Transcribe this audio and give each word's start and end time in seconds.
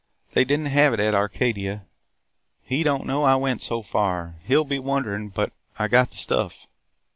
They 0.33 0.45
did 0.45 0.61
n't 0.61 0.69
have 0.69 0.95
it 0.95 0.99
at 0.99 1.13
Arcadia. 1.13 1.85
He 2.63 2.81
don't 2.81 3.05
know 3.05 3.21
I 3.21 3.35
went 3.35 3.61
so 3.61 3.83
far. 3.83 4.33
He 4.43 4.55
'll 4.57 4.63
be 4.65 4.79
wonderin'– 4.79 5.29
but 5.35 5.53
I 5.77 5.87
got 5.89 6.09
the 6.09 6.15
stuff!' 6.17 6.65